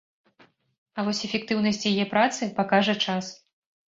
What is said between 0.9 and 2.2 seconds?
А вось эфектыўнасць яе